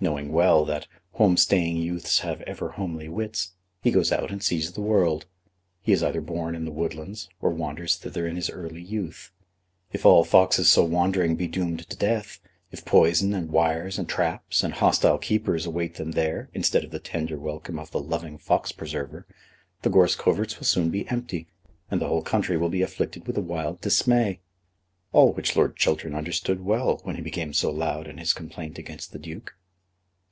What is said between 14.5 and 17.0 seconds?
and hostile keepers await them there instead of the